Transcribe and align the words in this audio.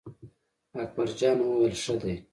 اکبر 0.81 1.07
جان 1.19 1.37
وویل: 1.41 1.75
ښه 1.83 1.95
دی. 2.01 2.13